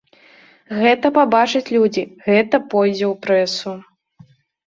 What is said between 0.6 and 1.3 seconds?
Гэта